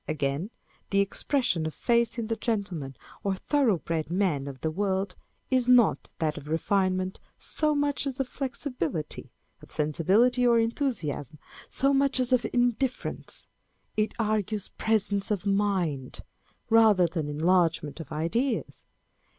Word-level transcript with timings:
Again, 0.07 0.49
the 0.89 0.99
expression 0.99 1.67
of 1.67 1.75
face 1.75 2.17
in 2.17 2.25
the 2.25 2.35
gentleman 2.35 2.97
or 3.23 3.35
thorough 3.35 3.77
bred 3.77 4.09
man 4.09 4.47
of 4.47 4.61
the 4.61 4.71
world 4.71 5.15
is 5.51 5.69
not 5.69 6.09
that 6.17 6.37
of 6.39 6.47
refinement 6.47 7.19
so 7.37 7.75
much 7.75 8.07
as 8.07 8.19
of 8.19 8.27
flexibility; 8.27 9.29
of 9.61 9.71
sensibility 9.71 10.43
or 10.47 10.57
enthusiasm, 10.57 11.37
so 11.69 11.93
much 11.93 12.19
as 12.19 12.33
of 12.33 12.47
indifference: 12.51 13.45
it 13.95 14.15
argues 14.17 14.69
presence 14.69 15.29
of 15.29 15.45
mind, 15.45 16.21
rather 16.71 17.05
than 17.05 17.29
enlargement 17.29 17.99
of 17.99 18.11
ideas. 18.11 18.85